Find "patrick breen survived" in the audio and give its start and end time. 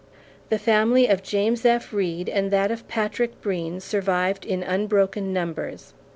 2.87-4.45